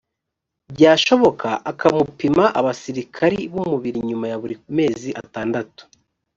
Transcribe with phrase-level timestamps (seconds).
[0.73, 5.81] byashoboka akamupima abasirikari b umubiri nyuma ya buri mezi atandatu